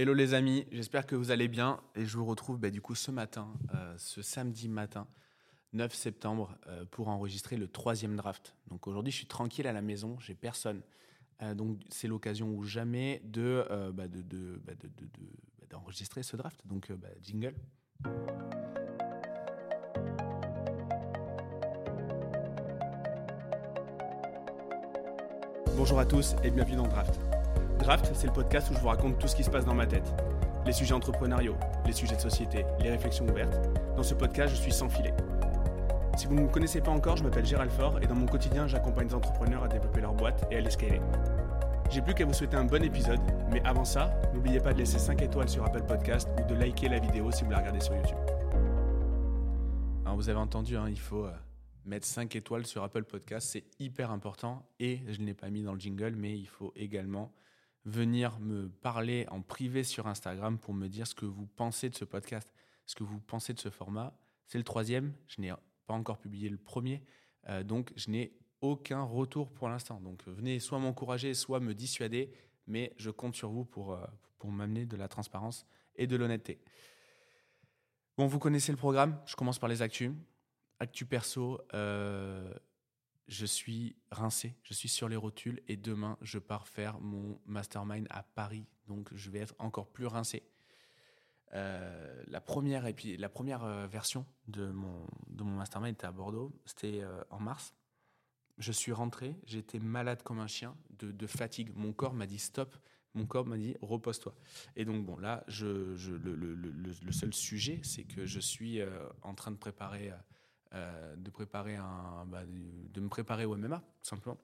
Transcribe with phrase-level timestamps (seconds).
[0.00, 2.94] Hello les amis, j'espère que vous allez bien et je vous retrouve bah, du coup
[2.94, 5.08] ce matin, euh, ce samedi matin,
[5.72, 8.54] 9 septembre, euh, pour enregistrer le troisième draft.
[8.68, 10.82] Donc aujourd'hui je suis tranquille à la maison, j'ai personne.
[11.42, 14.72] Euh, donc c'est l'occasion ou jamais de, bah, bah,
[15.68, 16.64] d'enregistrer ce draft.
[16.64, 17.56] Donc jingle.
[25.76, 27.18] Bonjour à tous et bienvenue dans le Draft.
[27.88, 29.86] Draft, c'est le podcast où je vous raconte tout ce qui se passe dans ma
[29.86, 30.12] tête.
[30.66, 31.56] Les sujets entrepreneuriaux,
[31.86, 33.58] les sujets de société, les réflexions ouvertes.
[33.96, 35.14] Dans ce podcast, je suis sans filet.
[36.14, 38.66] Si vous ne me connaissez pas encore, je m'appelle Gérald Fort et dans mon quotidien,
[38.66, 41.00] j'accompagne des entrepreneurs à développer leur boîte et à les scaler.
[41.88, 43.20] J'ai plus qu'à vous souhaiter un bon épisode,
[43.50, 46.90] mais avant ça, n'oubliez pas de laisser 5 étoiles sur Apple Podcast ou de liker
[46.90, 48.18] la vidéo si vous la regardez sur YouTube.
[50.04, 51.32] Alors vous avez entendu, hein, il faut euh,
[51.86, 55.62] mettre 5 étoiles sur Apple Podcast, c'est hyper important et je ne l'ai pas mis
[55.62, 57.32] dans le jingle, mais il faut également
[57.88, 61.94] venir me parler en privé sur Instagram pour me dire ce que vous pensez de
[61.94, 62.52] ce podcast,
[62.86, 64.16] ce que vous pensez de ce format.
[64.46, 65.52] C'est le troisième, je n'ai
[65.86, 67.02] pas encore publié le premier,
[67.48, 70.00] euh, donc je n'ai aucun retour pour l'instant.
[70.00, 72.32] Donc venez soit m'encourager, soit me dissuader,
[72.66, 74.04] mais je compte sur vous pour, euh,
[74.38, 75.66] pour m'amener de la transparence
[75.96, 76.60] et de l'honnêteté.
[78.16, 80.10] Bon, vous connaissez le programme, je commence par les actus.
[80.80, 82.52] Actu perso, euh,
[83.28, 88.06] je suis rincé, je suis sur les rotules et demain, je pars faire mon mastermind
[88.10, 88.66] à Paris.
[88.86, 90.42] Donc, je vais être encore plus rincé.
[91.54, 96.06] Euh, la première, et puis, la première euh, version de mon, de mon mastermind était
[96.06, 96.52] à Bordeaux.
[96.64, 97.74] C'était euh, en mars.
[98.56, 101.70] Je suis rentré, j'étais malade comme un chien de, fatigue.
[101.76, 102.76] Mon corps m'a dit stop.
[103.14, 104.34] Mon corps m'a dit repose-toi.
[104.74, 108.80] Et donc, bon, là, le, seul sujet, c'est que je suis
[109.22, 110.12] en train de préparer
[110.74, 114.38] euh, de préparer un, bah, de, me préparer au MMA, simplement,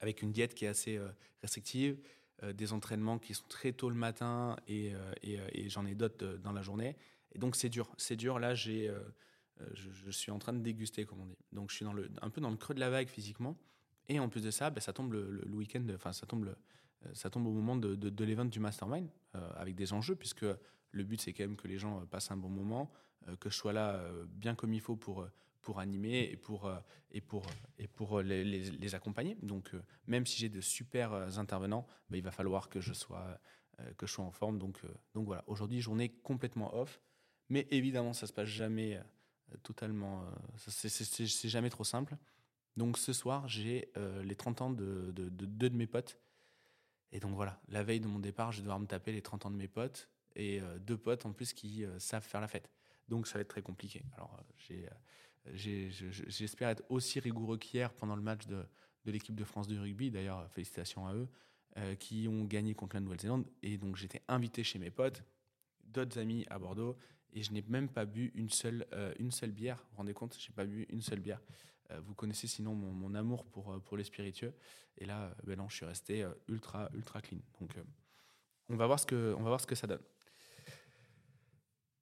[0.00, 1.08] avec une diète qui est assez euh,
[1.42, 1.96] restrictive,
[2.42, 6.50] euh, des entraînements qui sont très tôt le matin et, et, j'en ai d'autres dans
[6.50, 6.96] la journée.
[7.32, 8.40] Et donc c'est dur, c'est dur.
[8.40, 8.92] Là, j'ai,
[9.74, 11.38] je, suis en train de déguster, comme on dit.
[11.52, 13.56] Donc je suis dans le, un peu dans le creux de la vague physiquement.
[14.08, 16.52] Et en plus de ça, bah, ça tombe le, le, week-end, enfin ça tombe,
[17.12, 19.08] ça tombe au moment de, de, de l'event du mastermind,
[19.54, 20.46] avec des enjeux, puisque
[20.90, 22.90] le but c'est quand même que les gens passent un bon moment,
[23.26, 26.36] euh, que je sois là euh, bien comme il faut pour, euh, pour animer et
[26.36, 26.70] pour,
[27.10, 27.46] et pour,
[27.78, 29.36] et pour les, accompagner.
[29.42, 29.72] Donc,
[30.06, 33.38] même si j'ai de super intervenants, bah, il va falloir que je sois,
[33.98, 34.58] que je sois en forme.
[34.58, 34.80] Donc,
[35.12, 37.02] donc voilà, aujourd'hui, journée complètement off.
[37.50, 38.98] Mais évidemment, ça se passe jamais
[39.62, 40.24] totalement.
[40.56, 42.16] c'est jamais trop simple.
[42.78, 46.18] Donc ce soir, j'ai les 30 ans de, de, de, deux de mes potes.
[47.12, 49.46] Et donc voilà, la veille de mon départ, je vais devoir me taper les 30
[49.46, 52.70] ans de mes potes et deux potes en plus qui savent faire la fête.
[53.08, 54.02] Donc ça va être très compliqué.
[54.16, 54.38] Alors
[54.70, 54.86] euh,
[55.50, 55.90] euh,
[56.28, 58.64] j'espère être aussi rigoureux qu'hier pendant le match de,
[59.06, 60.10] l'équipe de France de rugby.
[60.10, 61.28] D'ailleurs, félicitations à eux,
[61.78, 63.46] euh, qui ont gagné contre la Nouvelle-Zélande.
[63.62, 65.22] Et donc j'étais invité chez mes potes,
[65.84, 66.96] d'autres amis à Bordeaux,
[67.32, 68.86] et je n'ai même pas bu une seule,
[69.48, 69.76] bière.
[69.76, 70.36] Vous vous rendez compte?
[70.38, 71.40] J'ai pas bu une seule bière.
[72.02, 74.54] vous connaissez sinon mon, amour pour, les spiritueux.
[74.96, 77.38] Et là, ben non, je suis resté ultra, ultra clean.
[77.60, 77.70] Donc
[78.70, 79.06] on va voir ce
[79.66, 80.00] que ça donne.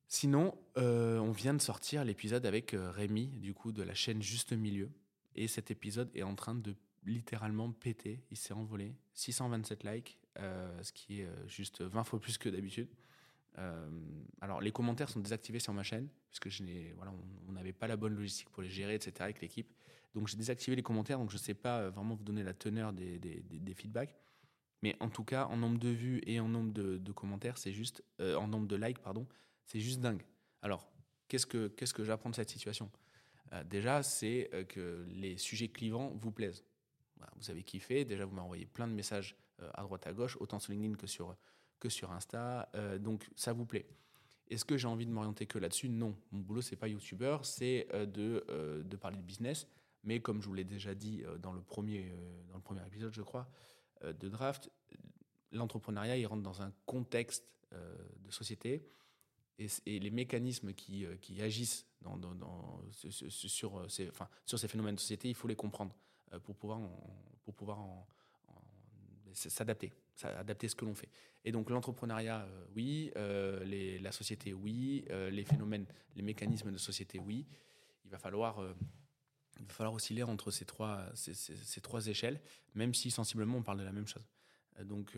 [0.08, 4.22] Sinon, euh, on vient de sortir l'épisode avec euh, Rémi, du coup, de la chaîne
[4.22, 4.90] Juste Milieu.
[5.34, 8.22] Et cet épisode est en train de littéralement péter.
[8.30, 8.94] Il s'est envolé.
[9.14, 12.88] 627 likes, euh, ce qui est juste 20 fois plus que d'habitude.
[14.40, 16.62] alors, les commentaires sont désactivés sur ma chaîne, puisque je
[16.94, 17.12] voilà,
[17.48, 19.72] on n'avait pas la bonne logistique pour les gérer, etc., avec l'équipe.
[20.14, 22.92] Donc, j'ai désactivé les commentaires, donc je ne sais pas vraiment vous donner la teneur
[22.92, 24.14] des, des, feedbacks.
[24.82, 27.72] Mais en tout cas, en nombre de vues et en nombre de, de commentaires, c'est
[27.72, 28.02] juste.
[28.20, 29.26] en nombre de likes, pardon,
[29.66, 30.22] c'est juste dingue.
[30.62, 30.90] Alors,
[31.28, 32.90] qu'est-ce que, qu'est-ce que j'apprends de cette situation?
[33.52, 36.64] Euh, Déjà, c'est euh, que les sujets clivants vous plaisent.
[37.36, 40.36] vous avez kiffé, déjà vous m'avez envoyé plein de messages euh, à droite à gauche,
[40.40, 41.36] autant sur LinkedIn que sur,
[41.78, 43.86] que sur Insta, donc ça vous plaît.
[44.48, 45.88] Est-ce que j'ai envie de m'orienter que là-dessus?
[45.88, 46.16] Non.
[46.30, 49.66] Mon boulot, c'est pas youtubeur, c'est de, de parler de business.
[50.04, 52.14] Mais comme je vous l'ai déjà dit dans, le premier,
[52.48, 53.46] dans le premier épisode, je crois,
[54.02, 54.70] de Draft,
[55.50, 58.88] l'entrepreneuriat, il rentre dans un contexte de société
[59.58, 61.86] et, les mécanismes qui, euh, agissent
[63.28, 65.94] sur, euh, ces, phénomènes de société, il faut les comprendre
[66.32, 66.80] euh, pour pouvoir,
[67.42, 67.78] pour pouvoir
[69.32, 69.92] s'adapter,
[70.22, 71.08] adapter ce que l'on fait.
[71.44, 73.12] Et donc l'entrepreneuriat, oui,
[73.64, 75.86] les, la société, oui, les phénomènes,
[76.16, 77.46] les mécanismes de société, oui.
[78.04, 78.62] Il va falloir,
[79.68, 82.40] falloir osciller entre ces trois, ces, trois échelles,
[82.74, 84.24] même si sensiblement on parle de la même chose.
[84.84, 85.16] Donc,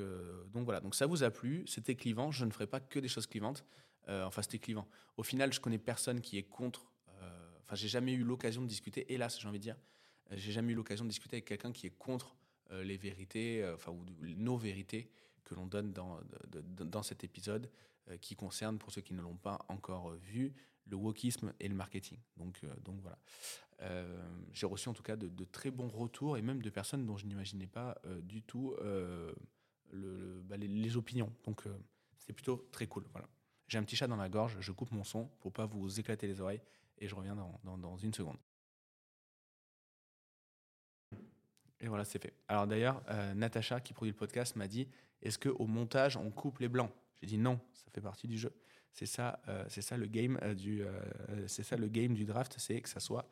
[0.53, 3.09] donc voilà, donc ça vous a plu, c'était clivant, je ne ferai pas que des
[3.09, 3.65] choses clivantes.
[4.09, 4.89] Euh, enfin, c'était clivant.
[5.17, 6.91] Au final, je connais personne qui est contre.
[7.21, 9.77] Euh, enfin, j'ai jamais eu l'occasion de discuter, hélas, j'ai envie de dire,
[10.31, 12.37] euh, j'ai jamais eu l'occasion de discuter avec quelqu'un qui est contre
[12.83, 15.11] les vérités, enfin, ou nos vérités
[15.43, 16.21] que l'on donne dans,
[16.67, 17.71] dans cet épisode,
[18.21, 20.53] qui concerne, pour ceux qui ne l'ont pas encore vu,
[20.85, 22.19] le wokisme et le marketing.
[22.37, 23.19] Donc, donc voilà.
[24.53, 27.25] J'ai reçu en tout cas de, très bons retours et même de personnes dont je
[27.25, 28.77] n'imaginais pas du tout
[29.95, 31.33] bah, les, opinions.
[31.45, 31.63] Donc
[32.19, 33.07] c'est plutôt très cool.
[33.13, 33.31] Voilà.
[33.69, 36.27] J'ai un petit chat dans la gorge, je coupe mon son pour pas vous éclater
[36.27, 36.63] les oreilles
[36.99, 38.39] et je reviens dans, une seconde.
[41.81, 42.33] Et voilà, c'est fait.
[42.49, 44.89] Alors d'ailleurs, euh, Natacha, qui produit le podcast, m'a dit
[45.21, 46.91] est-ce qu'au montage, on coupe les blancs?
[47.21, 48.53] J'ai dit non, ça fait partie du jeu.
[48.91, 50.83] C'est ça, euh, ça le game euh, du,
[51.47, 53.31] ça le game du draft, c'est que ça soit,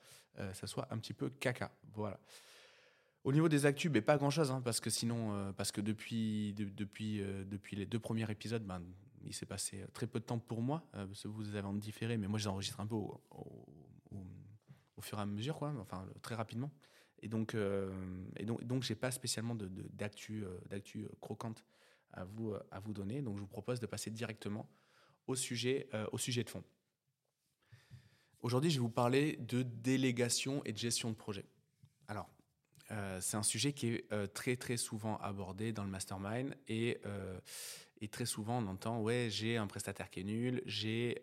[0.52, 1.72] ça soit un petit peu caca.
[1.94, 2.20] Voilà.
[3.24, 6.52] Au niveau des actus, mais pas grand chose, hein, parce que sinon, parce que depuis,
[6.54, 8.80] depuis, depuis les deux premiers épisodes, ben,
[9.26, 11.74] il s'est passé très peu de temps pour moi, euh, parce que vous avez en
[11.74, 13.20] différé, mais moi je les enregistre un peu au,
[15.00, 16.72] fur et à mesure, enfin très rapidement.
[17.22, 17.90] Et donc, euh,
[18.36, 21.64] et donc, donc j'ai pas spécialement d'actu euh, croquante
[22.12, 23.22] à vous, à vous donner.
[23.22, 24.68] Donc je vous propose de passer directement
[25.26, 26.64] au sujet, au sujet de fond.
[28.40, 31.44] Aujourd'hui, je vais vous parler de délégation et de gestion de projet.
[32.08, 32.28] Alors,
[32.92, 37.00] euh, c'est un sujet qui est euh, très très souvent abordé dans le mastermind et,
[37.06, 37.40] euh,
[38.00, 41.22] et très souvent on entend ouais j'ai un prestataire qui est nul, j'ai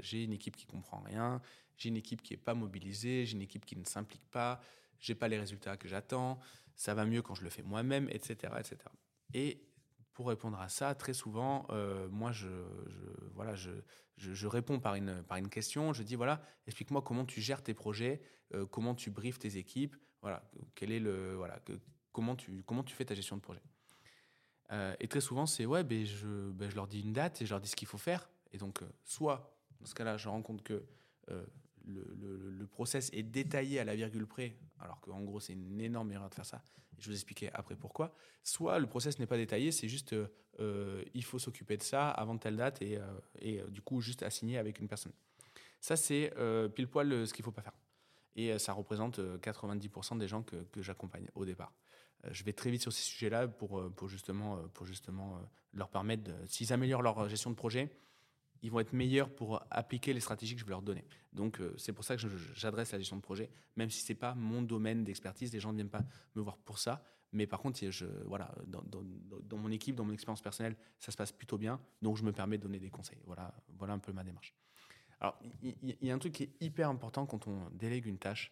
[0.00, 1.40] j'ai une équipe qui comprend rien,
[1.76, 4.60] j'ai une équipe qui est pas mobilisée, j'ai une équipe qui ne s'implique pas,
[4.98, 6.38] j'ai pas les résultats que j'attends,
[6.74, 8.78] ça va mieux quand je le fais moi-même, etc., etc.
[9.32, 9.60] Et
[10.12, 12.48] pour répondre à ça, très souvent, euh, moi, je,
[13.34, 13.70] voilà, je,
[14.16, 15.92] je, réponds par une, par une question.
[15.92, 18.22] Je dis voilà, explique-moi comment tu gères tes projets,
[18.54, 21.60] euh, comment tu briefes tes équipes, voilà, quel est le, voilà,
[22.12, 23.62] comment tu, comment tu fais ta gestion de projet.
[24.72, 27.46] Euh, et très souvent, c'est ouais, ben je, ben je leur dis une date et
[27.46, 28.28] je leur dis ce qu'il faut faire.
[28.52, 30.84] Et donc, soit dans ce cas-là, je rends compte que
[31.86, 36.10] le, le, process est détaillé à la virgule près, alors qu'en gros c'est une énorme
[36.12, 36.62] erreur de faire ça.
[36.98, 38.14] je vous expliquer après pourquoi.
[38.42, 40.14] Soit le process n'est pas détaillé, c'est juste
[40.60, 43.02] euh, il faut s'occuper de ça avant telle date et, euh,
[43.44, 45.12] euh, du coup juste assigner avec une personne.
[45.80, 46.32] Ça c'est
[46.74, 47.76] pile poil ce qu'il faut pas faire.
[48.36, 51.72] Et ça représente 90% des gens que j'accompagne au départ.
[52.30, 55.40] Je vais très vite sur ces sujets-là pour, pour justement, pour justement
[55.72, 57.90] leur permettre, s'ils améliorent leur gestion de projet,
[58.64, 61.04] ils vont être meilleurs pour appliquer les stratégies que je vais leur donner.
[61.34, 62.22] Donc, euh, c'est pour ça que
[62.54, 65.52] j'adresse la gestion de projet, même si c'est pas mon domaine d'expertise.
[65.52, 66.04] Les gens ne viennent pas
[66.34, 67.04] me voir pour ça.
[67.32, 67.80] Mais par contre,
[68.24, 71.78] voilà, dans, dans, mon équipe, dans mon expérience personnelle, ça se passe plutôt bien.
[72.00, 73.18] Donc, je me permets de donner des conseils.
[73.26, 74.54] Voilà, voilà un peu ma démarche.
[75.20, 78.50] Alors, il y, a un truc qui est hyper important quand on délègue une tâche,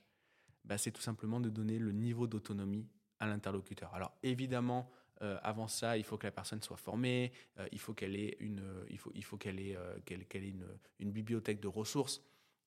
[0.64, 2.86] bah, c'est tout simplement de donner le niveau d'autonomie
[3.26, 3.94] l'interlocuteur.
[3.94, 4.90] Alors, évidemment,
[5.22, 8.36] euh, avant ça, il faut que la personne soit formée, euh, il faut qu'elle ait
[8.40, 10.54] une, il faut, il faut qu'elle ait, euh, qu'elle, ait
[10.98, 12.22] une, bibliothèque de ressources,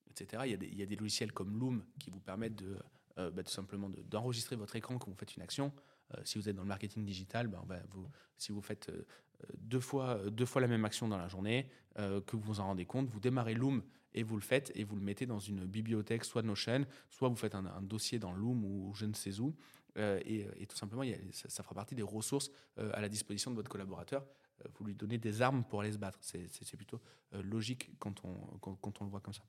[0.10, 0.44] etc.
[0.46, 2.78] Il y, a des, il y, a des, logiciels comme Loom qui vous permettent de,
[3.18, 5.74] bah, tout simplement d'enregistrer votre écran quand vous faites une action.
[6.24, 7.50] si vous êtes dans le marketing digital,
[7.90, 8.08] vous,
[8.38, 8.92] si vous faites
[9.58, 12.86] deux, fois, deux fois la même action dans la journée, que vous vous en rendez
[12.86, 16.24] compte, vous démarrez Loom et vous le faites et vous le mettez dans une bibliothèque,
[16.24, 19.56] soit Notion, soit vous faites un dossier dans Loom ou je ne sais où,
[19.98, 23.70] euh, et, tout simplement, ça, fera partie des ressources euh, à la disposition de votre
[23.70, 24.26] collaborateur.
[24.64, 26.20] Euh, vous lui donnez des armes pour aller se battre.
[26.22, 27.02] C'est plutôt
[27.32, 29.44] logique quand on, quand, on le voit comme ça.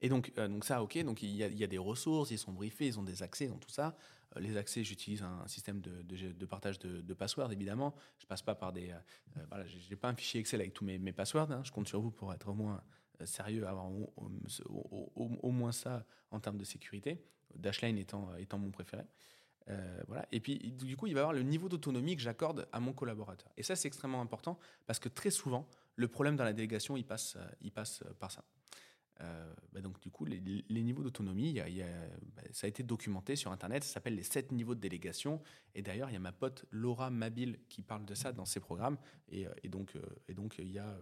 [0.00, 2.98] Et donc, donc ça, ok, donc il y, a, des ressources, ils sont briefés, ils
[3.00, 3.96] ont des accès, ils ont tout ça.
[4.36, 7.96] les accès, j'utilise un système de, de, partage de, de passwords, évidemment.
[8.18, 8.94] Je passe pas par des...
[9.48, 11.50] voilà, j'ai pas un fichier Excel avec tous mes, mes passwords.
[11.50, 11.62] Hein.
[11.64, 12.80] Je compte sur vous pour être au moins
[13.24, 17.20] sérieux, avoir au, moins ça en termes de sécurité.
[17.54, 19.04] Dashline étant, étant mon préféré.
[19.70, 20.26] Euh, voilà.
[20.32, 22.92] Et puis, du coup, il va y avoir le niveau d'autonomie que j'accorde à mon
[22.92, 23.50] collaborateur.
[23.56, 27.04] Et ça, c'est extrêmement important parce que très souvent, le problème dans la délégation, il
[27.04, 28.44] passe, il passe par ça.
[29.20, 30.40] Euh, bah donc, du coup, les,
[30.82, 33.84] niveaux d'autonomie, bah, ça a été documenté sur Internet.
[33.84, 35.42] Ça s'appelle les 7 niveaux de délégation.
[35.74, 38.60] Et d'ailleurs, il y a ma pote Laura Mabil qui parle de ça dans ses
[38.60, 38.96] programmes.
[39.30, 39.96] Et, euh, donc,
[40.58, 40.98] y a,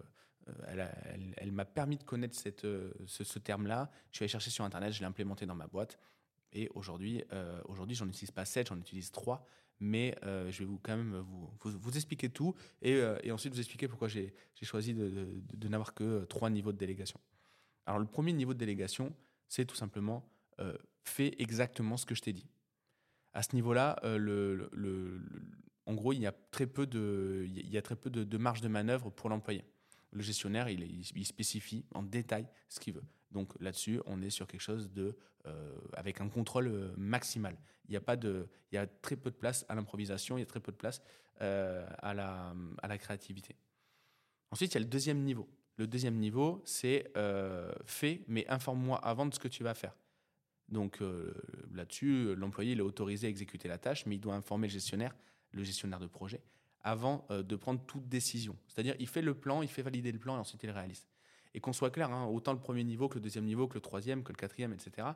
[1.37, 3.91] elle, m'a permis de connaître ce, ce terme-là.
[4.11, 5.99] Je suis allé chercher sur Internet, je l'ai implémenté dans ma boîte.
[6.53, 9.45] Et aujourd'hui, euh, aujourd'hui, j'en utilise pas 7, j'en utilise 3,
[9.79, 13.53] mais euh, je vais vous quand même vous, vous, expliquer tout et, euh, et, ensuite
[13.53, 17.19] vous expliquer pourquoi j'ai choisi de, de, n'avoir que trois niveaux de délégation.
[17.85, 19.13] Alors le premier niveau de délégation,
[19.47, 20.27] c'est tout simplement
[20.59, 22.47] euh, fais exactement ce que je t'ai dit.
[23.33, 25.21] À ce niveau-là, euh, le, le,
[25.85, 28.61] en gros, il y a très peu de, il y a très peu de, marge
[28.61, 29.63] de manœuvre pour l'employé
[30.11, 33.03] le gestionnaire, il, spécifie en détail ce qu'il veut.
[33.31, 37.57] Donc là-dessus, on est sur quelque chose de euh, avec un contrôle euh, maximal.
[37.87, 40.41] Il y a pas de, il y a très peu de place à l'improvisation, il
[40.41, 41.01] y a très peu de place
[41.41, 43.55] euh, à la à la créativité.
[44.51, 45.47] Ensuite, il y a le deuxième niveau.
[45.77, 49.95] Le deuxième niveau, c'est euh, fais, mais informe-moi avant de ce que tu vas faire.
[50.69, 50.99] Donc
[51.71, 55.15] là-dessus, l'employé est autorisé à exécuter la tâche, mais il doit informer le gestionnaire,
[55.51, 56.41] le gestionnaire de projet,
[56.81, 58.53] avant de prendre toute décision.
[58.67, 61.07] C'est-à-dire, il fait le plan, il fait valider le plan et ensuite il réalise.
[61.57, 63.81] Et qu'on soit clair, hein, autant le premier niveau que le deuxième niveau, que le
[63.81, 65.07] troisième, que le quatrième, etc.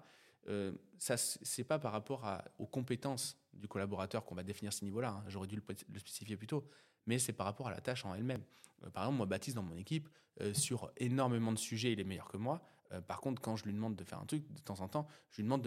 [0.47, 2.25] Euh, ça, c'est pas par rapport
[2.57, 5.11] aux compétences du collaborateur qu'on va définir ce niveau-là.
[5.11, 5.23] Hein.
[5.27, 6.67] J'aurais dû le, spécifier plus tôt,
[7.05, 8.41] mais c'est par rapport à la tâche en elle-même.
[8.83, 10.09] Euh, par exemple, moi, Baptiste, dans mon équipe,
[10.41, 12.59] euh, sur énormément de sujets, il est meilleur que moi.
[13.07, 15.37] par contre, quand je lui demande de faire un truc, de temps en temps, je
[15.37, 15.61] lui demande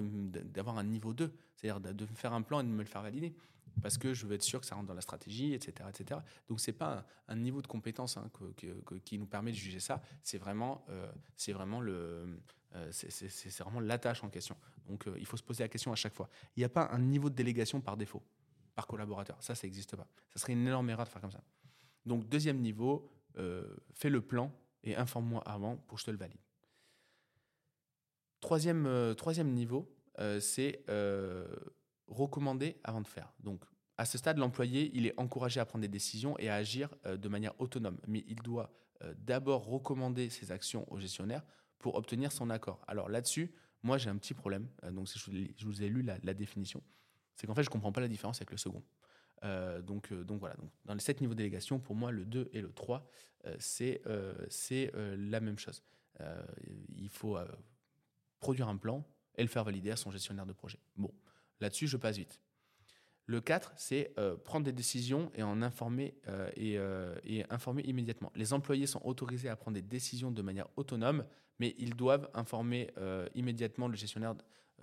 [0.53, 3.03] d'avoir un niveau 2, c'est-à-dire de, me faire un plan et de me le faire
[3.03, 3.33] valider,
[3.83, 5.89] parce que je veux être sûr que ça rentre dans la stratégie, etc.
[5.89, 6.21] etc.
[6.49, 8.31] Donc, c'est pas un, niveau de compétence hein,
[9.05, 10.85] qui nous permet de juger ça, c'est vraiment,
[11.37, 11.81] c'est vraiment
[12.75, 12.91] euh,
[13.61, 14.57] vraiment la tâche en question.
[14.89, 16.29] Donc euh, il faut se poser la question à chaque fois.
[16.57, 18.23] Il n'y a pas un niveau de délégation par défaut,
[18.75, 19.37] par collaborateur.
[19.41, 20.09] Ça, ça n'existe pas.
[20.31, 21.43] Ça serait une énorme erreur de faire comme ça.
[22.05, 24.53] Donc deuxième niveau, euh, fais le plan
[24.83, 26.41] et informe-moi avant pour que je te le valide.
[28.41, 29.91] Troisième, troisième niveau,
[30.41, 30.85] c'est
[32.07, 33.33] recommander avant de faire.
[33.41, 33.63] Donc
[33.97, 37.29] à ce stade, l'employé, il est encouragé à prendre des décisions et à agir de
[37.29, 38.01] manière autonome.
[38.09, 38.73] Mais il doit
[39.19, 41.43] d'abord recommander ses actions au gestionnaire
[41.85, 42.81] pour obtenir son accord.
[42.89, 44.67] Alors là-dessus, moi j'ai un petit problème.
[44.85, 46.83] Euh, donc je vous ai lu la, définition.
[47.37, 48.83] C'est qu'en fait je ne comprends pas la différence avec le second.
[49.45, 52.25] Euh, donc, euh, donc voilà, donc, dans les sept niveaux de délégation, pour moi le
[52.25, 53.07] 2 et le 3,
[53.59, 54.03] c'est
[54.49, 55.85] c'est la même chose.
[56.97, 57.37] il faut
[58.41, 59.07] produire un plan
[59.37, 60.79] et le faire valider à son gestionnaire de projet.
[60.97, 61.13] Bon,
[61.65, 62.41] là-dessus je passe vite.
[63.27, 68.31] Le 4, c'est euh, prendre des décisions et en informer, euh, euh, et, informer immédiatement.
[68.35, 71.25] Les employés sont autorisés à prendre des décisions de manière autonome,
[71.59, 72.91] mais ils doivent informer
[73.37, 74.35] immédiatement le gestionnaire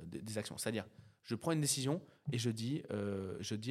[0.02, 0.58] des actions.
[0.58, 0.86] C'est-à-dire,
[1.22, 2.82] je prends une décision et je dis,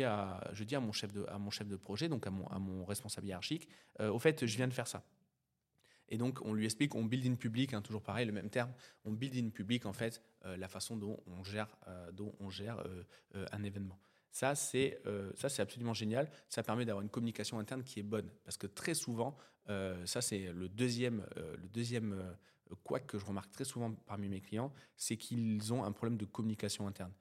[0.05, 4.75] à, mon chef de, projet, donc à mon responsable hiérarchique, au fait, je viens de
[4.75, 5.02] faire ça.
[6.11, 8.73] Et donc, on lui explique, on build in public, hein, toujours pareil, le même terme,
[9.05, 11.69] on build in public, en fait, la façon dont on gère,
[12.12, 12.83] dont on gère
[13.35, 13.99] un événement.
[14.33, 16.31] Ça, c'est euh, absolument génial.
[16.49, 18.31] Ça permet d'avoir une communication interne qui est bonne.
[18.45, 19.37] Parce que très souvent,
[19.69, 22.37] euh, ça, c'est le deuxième, euh, le deuxième
[22.85, 26.25] quoi que je remarque très souvent parmi mes clients, c'est qu'ils ont un problème de
[26.25, 27.12] communication interne.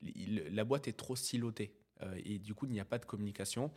[0.00, 1.74] la boîte est trop silotée.
[2.24, 3.70] et du coup, il n'y a pas de communication.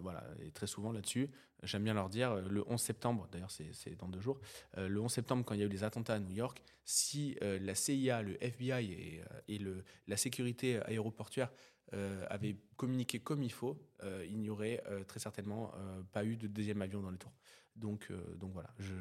[0.00, 1.30] Voilà, et très souvent là-dessus,
[1.62, 4.40] j'aime bien leur dire, le 11 septembre, d'ailleurs c'est dans deux jours,
[4.76, 7.74] le 11 septembre quand il y a eu les attentats à New York, si la
[7.74, 9.60] CIA, le FBI et,
[10.06, 11.50] la sécurité aéroportuaire
[11.94, 15.72] euh, avait communiqué comme il faut, euh, il n'y aurait euh, très certainement
[16.12, 17.34] pas eu de deuxième avion dans les tours.
[17.76, 18.94] Donc, donc voilà, je,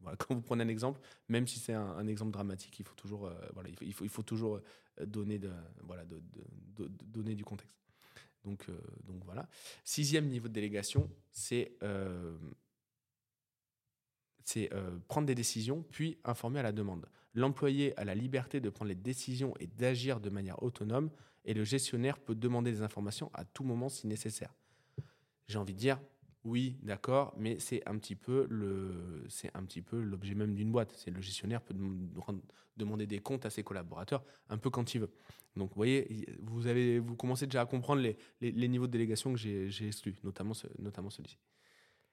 [0.18, 3.68] quand vous prenez un exemple, même si c'est un, exemple dramatique, il faut toujours, voilà,
[3.82, 4.60] il faut, toujours
[4.98, 5.38] donner
[7.34, 7.81] du contexte.
[8.44, 8.66] Donc,
[9.04, 9.48] donc voilà.
[9.84, 11.76] Sixième niveau de délégation, c'est
[14.44, 14.70] c'est
[15.08, 17.06] prendre des décisions, puis informer à la demande.
[17.34, 21.10] L'employé a la liberté de prendre les décisions et d'agir de manière autonome,
[21.44, 24.54] et le gestionnaire peut demander des informations à tout moment si nécessaire.
[25.48, 26.00] J'ai envie de dire,
[26.44, 30.72] oui, d'accord, mais c'est un petit peu le, c'est un petit peu l'objet même d'une
[30.72, 30.92] boîte.
[30.96, 31.74] C'est le gestionnaire peut
[32.76, 35.10] demander des comptes à ses collaborateurs un peu quand il veut.
[35.54, 39.32] Donc, vous voyez, vous avez, vous commencez déjà à comprendre les, les, niveaux de délégation
[39.32, 41.38] que j'ai exclus, notamment, notamment celui-ci.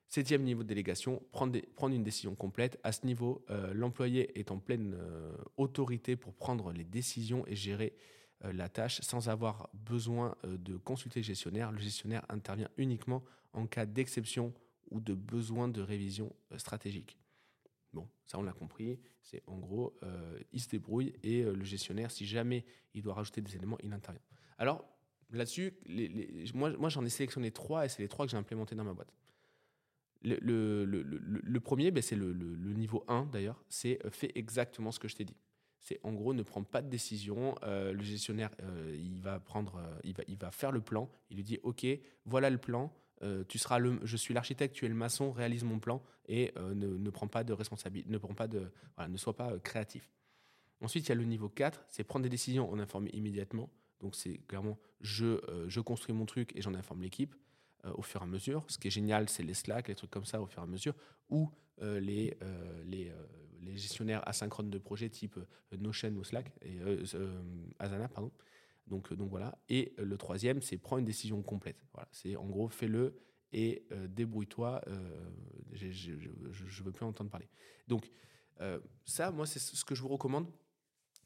[0.09, 2.79] Septième niveau de délégation, prendre, prendre une décision complète.
[2.83, 7.55] À ce niveau, euh, l'employé est en pleine euh, autorité pour prendre les décisions et
[7.55, 7.95] gérer
[8.43, 11.71] euh, la tâche sans avoir besoin de consulter le gestionnaire.
[11.71, 14.53] Le gestionnaire intervient uniquement en cas d'exception
[14.91, 17.17] ou de besoin de révision euh, stratégique.
[17.93, 19.97] Bon, ça on l'a compris, c'est en gros,
[20.53, 22.63] il se débrouille et le gestionnaire, si jamais
[22.93, 24.21] il doit rajouter des éléments, il intervient.
[24.59, 24.85] Alors
[25.31, 25.73] là-dessus,
[26.53, 29.11] moi, j'en ai sélectionné trois et c'est les trois que j'ai implémentés dans ma boîte.
[30.21, 32.33] Le, premier, ben, c'est le,
[32.75, 35.37] niveau 1 d'ailleurs, c'est fait exactement ce que je t'ai dit
[35.79, 37.55] c'est en gros ne prend pas de décision.
[37.63, 41.09] Euh, le gestionnaire, euh, il va prendre, euh, il va faire le plan.
[41.29, 41.85] Il lui dit OK,
[42.25, 42.93] voilà le plan.
[43.47, 46.87] Tu seras le, je suis l'architecte, tu es le maçon, réalise mon plan et ne,
[46.87, 50.09] ne prends pas de responsabilité, ne prend pas de, voilà, ne sois pas créatif.
[50.81, 53.69] Ensuite, il y a le niveau 4, c'est prendre des décisions, en informer immédiatement.
[53.99, 57.35] Donc c'est clairement, je, je construis mon truc et j'en informe l'équipe
[57.83, 58.63] au fur et à mesure.
[58.67, 60.67] Ce qui est génial, c'est les Slack, les trucs comme ça au fur et à
[60.67, 60.95] mesure,
[61.29, 61.49] ou
[61.81, 62.37] les,
[62.85, 63.11] les,
[63.77, 67.41] gestionnaires asynchrones de projets type euh, Notion ou Slack, euh, euh,
[67.79, 68.31] Asana, pardon.
[68.89, 69.57] Donc, donc voilà.
[69.69, 71.85] Et le troisième, c'est prendre une décision complète.
[71.93, 72.07] Voilà.
[72.11, 73.15] C'est en gros, fais-le
[73.51, 74.81] et débrouille-toi.
[75.71, 77.47] je ne veux plus entendre parler.
[77.87, 78.11] Donc,
[79.05, 80.47] ça, moi, c'est ce que je vous recommande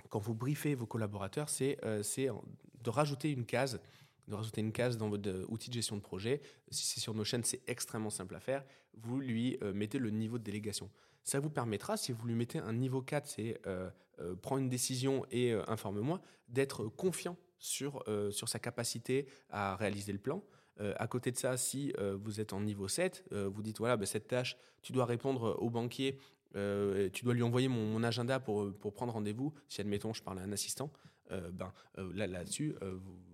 [0.10, 3.80] quand vous briefez vos collaborateurs, c'est de rajouter une case
[4.28, 6.42] de rajouter une case dans votre outil de gestion de projet.
[6.72, 8.64] Si c'est sur Notion, c'est extrêmement simple à faire.
[8.94, 10.90] Vous lui mettez le niveau de délégation.
[11.24, 13.90] Ça vous permettra, si vous lui mettez un niveau 4, c'est euh,
[14.20, 20.12] euh, prends une décision et euh, informe-moi, d'être confiant sur, sur sa capacité à réaliser
[20.12, 20.44] le plan
[20.98, 24.28] à côté de ça, si vous êtes en niveau 7, vous dites voilà, ben, cette
[24.28, 26.18] tâche, tu dois répondre au banquier,
[26.54, 29.54] tu dois lui envoyer mon, agenda pour, pour prendre rendez-vous.
[29.70, 30.92] Si admettons, je parle à un assistant,
[31.30, 33.33] ben, là, là-dessus, vous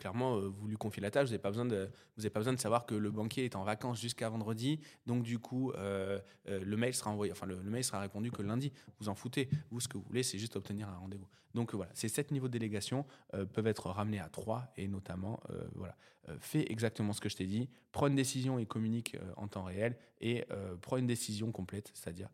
[0.00, 2.54] clairement, euh, vous lui confiez la tâche, vous n'avez pas, besoin de, vous pas besoin
[2.54, 4.80] de savoir que le banquier est en vacances jusqu'à vendredi.
[5.06, 8.42] Donc, du coup, euh, euh, le mail sera envoyé, enfin, le, mail sera répondu que
[8.42, 8.72] lundi.
[8.98, 9.48] Vous en foutez.
[9.70, 11.28] Vous, ce que vous voulez, c'est juste obtenir un rendez-vous.
[11.54, 13.04] Donc, voilà, ces sept niveaux de délégation
[13.52, 15.40] peuvent être ramenés à trois et notamment,
[15.74, 15.96] voilà,
[16.38, 19.96] fais exactement ce que je t'ai dit, prends une décision et communique en temps réel
[20.20, 20.46] et
[20.80, 22.28] prends une décision complète, c'est-à-dire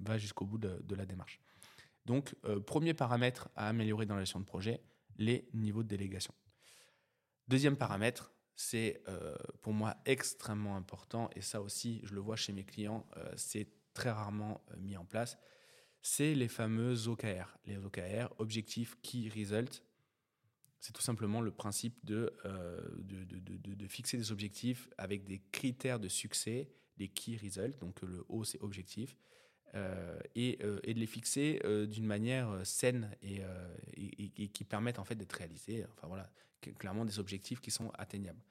[0.00, 1.38] va jusqu'au bout de, de, la démarche.
[2.04, 2.34] Donc,
[2.66, 4.80] premier paramètre à améliorer dans la gestion de projet,
[5.18, 6.34] les niveaux de délégation.
[7.48, 12.52] Deuxième paramètre, c'est euh, pour moi extrêmement important, et ça aussi, je le vois chez
[12.52, 15.38] mes clients, euh, c'est très rarement euh, mis en place,
[16.02, 17.56] c'est les fameux OKR.
[17.64, 19.84] Les OKR, Objectif Key Result,
[20.80, 22.34] c'est tout simplement le principe de,
[22.98, 28.02] de, de, de, fixer des objectifs avec des critères de succès, les Key Results, donc
[28.02, 29.16] le O c'est objectif,
[29.74, 35.14] et, euh, et, de les fixer euh, d'une manière saine et, qui permettent en fait
[35.14, 35.86] d'être réalisés.
[35.92, 36.30] Enfin voilà,
[36.78, 38.42] clairement des objectifs qui sont atteignables.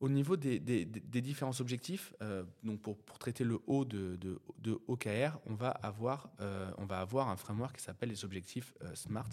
[0.00, 2.14] Au niveau des, différents objectifs,
[2.62, 4.40] donc pour, traiter le haut de
[4.86, 6.30] OKR, on va, avoir,
[6.78, 9.30] on va avoir un framework qui s'appelle les objectifs SMART.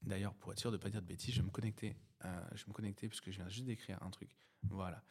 [0.00, 2.64] D'ailleurs, pour être sûr de ne pas dire de bêtises, je vais me connecter, je
[2.64, 4.30] vais me connecter parce que je viens juste d'écrire un truc.
[4.70, 5.04] Voilà.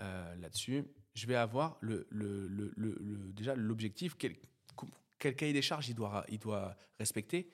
[0.00, 0.84] Euh, là-dessus.
[1.14, 4.36] Je vais avoir le, le, le, le déjà l'objectif, quel,
[5.18, 7.50] quel, cahier des charges il doit, il doit respecter.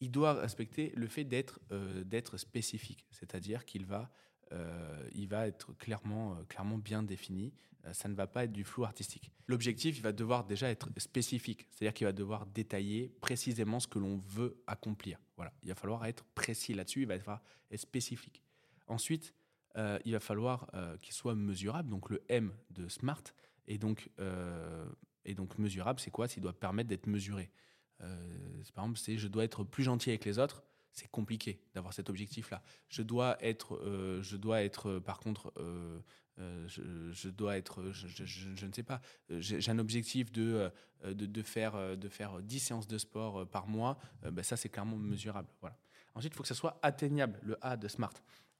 [0.00, 4.10] Il doit respecter le fait d'être euh, spécifique, c'est-à-dire qu'il va,
[4.50, 7.54] euh, va être clairement, clairement bien défini.
[7.92, 9.30] ça ne va pas être du flou artistique.
[9.46, 14.00] L'objectif, il va devoir déjà être spécifique, c'est-à-dire qu'il va devoir détailler précisément ce que
[14.00, 15.20] l'on veut accomplir.
[15.36, 18.42] Voilà, il va falloir être précis là-dessus, il va falloir être spécifique.
[18.88, 19.32] Ensuite,
[19.76, 21.90] euh, il va falloir euh, qu'il soit mesurable.
[21.90, 23.22] Donc le M de smart
[23.66, 24.86] et donc, euh,
[25.36, 26.26] donc mesurable, c'est quoi?
[26.36, 27.50] Il doit permettre d'être mesuré.
[27.98, 30.62] par exemple, c'est je dois être plus gentil avec les autres.
[30.92, 32.62] C'est compliqué d'avoir cet objectif-là.
[32.88, 33.80] Je dois être,
[34.22, 35.52] je dois être, par contre,
[36.38, 40.70] je, dois être, je, ne sais pas, j'ai un objectif de,
[41.04, 45.48] de, faire, de faire 10 séances de sport par mois, ben ça c'est clairement mesurable.
[45.60, 45.76] Voilà.
[46.14, 48.14] Ensuite, il faut que ça soit atteignable, le A de SMART.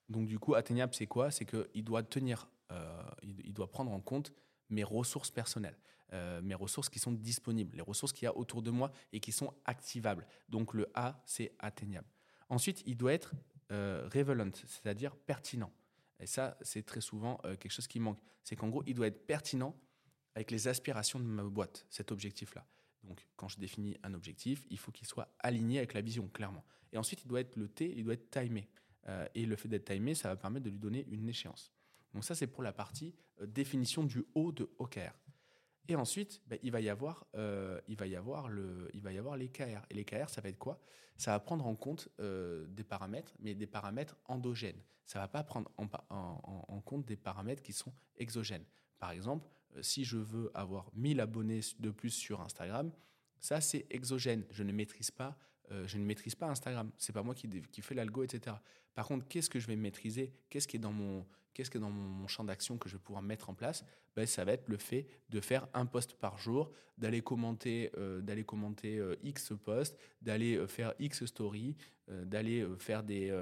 [0.08, 1.30] Donc du coup, atteignable, c'est quoi?
[1.30, 4.32] C'est qu'il doit tenir, euh, il, doit prendre en compte
[4.68, 5.78] mes ressources personnelles,
[6.12, 9.20] euh, mes ressources qui sont disponibles, les ressources qu'il y a autour de moi et
[9.20, 10.26] qui sont activables.
[10.48, 12.08] Donc le A, c'est atteignable.
[12.48, 13.32] Ensuite, il doit être
[13.72, 15.72] euh, relevant, c'est-à-dire pertinent.
[16.20, 18.20] Et ça, c'est très souvent quelque chose qui manque.
[18.44, 19.76] C'est qu'en gros, il doit être pertinent
[20.34, 22.66] avec les aspirations de ma boîte, cet objectif-là.
[23.02, 26.64] Donc, quand je définis un objectif, il faut qu'il soit aligné avec la vision, clairement.
[26.92, 28.68] Et ensuite, il doit être le T, il doit être timé.
[29.08, 31.72] Euh, et le fait d'être timé, ça va permettre de lui donner une échéance.
[32.12, 35.18] Donc ça, c'est pour la partie euh, définition du haut de OKR.
[35.88, 39.12] Et ensuite, ben, il, va y avoir, euh, il, va y avoir le, il va
[39.12, 39.84] y avoir les KR.
[39.90, 40.80] Et les KR, ça va être quoi?
[41.16, 44.80] Ça va prendre en compte des paramètres, mais des paramètres endogènes.
[45.04, 48.64] Ça va pas prendre en, en, compte des paramètres qui sont exogènes.
[48.98, 49.46] Par exemple,
[49.80, 52.90] si je veux avoir 1000 abonnés de plus sur Instagram,
[53.38, 54.44] ça, c'est exogène.
[54.50, 55.38] Je ne maîtrise pas
[55.70, 56.90] euh, je ne maîtrise pas Instagram.
[56.98, 57.48] C'est pas moi qui,
[57.80, 58.56] fais l'algo, etc.
[58.94, 60.32] Par contre, qu'est-ce que je vais maîtriser?
[60.50, 61.26] Qu'est-ce qui est dans mon,
[62.26, 63.84] champ d'action que je vais pouvoir mettre en place?
[64.14, 68.20] Ben, Ça va être le fait de faire un post par jour, d'aller commenter, euh,
[68.20, 71.76] d'aller commenter euh, X posts, d'aller faire X stories,
[72.08, 73.32] d'aller faire des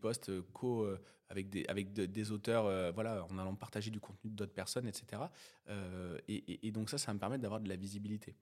[0.00, 0.86] posts co
[1.28, 5.22] avec des, auteurs, voilà, en allant partager du contenu d'autres personnes, etc.
[6.28, 8.36] Et, et, donc ça, ça me permettre d'avoir de la visibilité.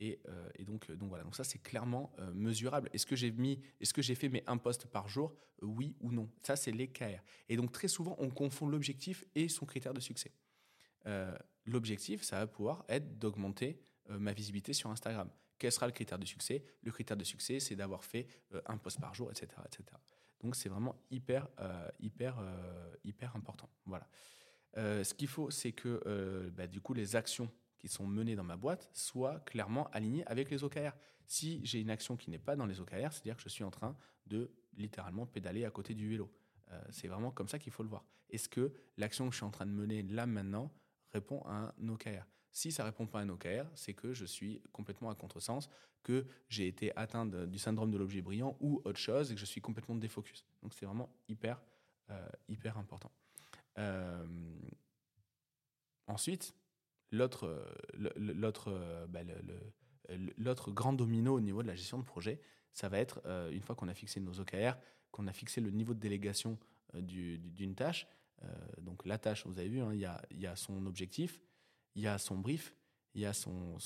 [0.00, 2.88] Euh, et, donc, euh, donc voilà, donc ça c'est clairement euh, mesurable.
[2.92, 6.12] Est-ce que j'ai mis, est-ce que j'ai fait mes un poste par jour, oui ou
[6.12, 7.22] non Ça c'est l'EKR.
[7.48, 10.32] Et donc très souvent on confond l'objectif et son critère de succès.
[11.64, 15.30] l'objectif, ça va pouvoir être d'augmenter ma visibilité sur Instagram.
[15.58, 16.62] Quel sera le critère de succès?
[16.82, 18.26] Le critère de succès, c'est d'avoir fait
[18.66, 19.84] un post par jour, etc., etc.
[20.40, 21.48] Donc c'est vraiment hyper,
[21.98, 22.36] hyper,
[23.04, 23.70] hyper important.
[23.86, 24.06] Voilà.
[24.76, 28.56] ce qu'il faut, c'est que bah, du coup les actions qui sont menées dans ma
[28.56, 30.92] boîte soient clairement alignées avec les OKR.
[31.26, 33.70] Si j'ai une action qui n'est pas dans les OKR, c'est-à-dire que je suis en
[33.70, 36.30] train de littéralement pédaler à côté du vélo.
[36.70, 38.04] Euh, c'est vraiment comme ça qu'il faut le voir.
[38.30, 40.72] Est-ce que l'action que je suis en train de mener là maintenant
[41.12, 44.62] répond à un OKR Si ça répond pas à un OKR, c'est que je suis
[44.72, 45.68] complètement à contresens,
[46.02, 49.46] que j'ai été atteint du syndrome de l'objet brillant ou autre chose et que je
[49.46, 50.44] suis complètement défocus.
[50.62, 51.60] Donc c'est vraiment hyper,
[52.10, 53.10] euh, hyper important.
[53.78, 54.26] Euh,
[56.06, 56.54] ensuite,
[57.10, 57.64] L'autre,
[58.16, 59.20] l'autre, bah,
[60.36, 62.40] l'autre grand domino au niveau de la gestion de projet,
[62.72, 64.76] ça va être, une fois qu'on a fixé nos OKR,
[65.10, 66.58] qu'on a fixé le niveau de délégation
[66.94, 68.06] d'une tâche,
[68.80, 71.40] donc la tâche, vous avez vu, hein, il y, a, son objectif,
[71.94, 72.74] il y a son brief,
[73.14, 73.78] il y a son,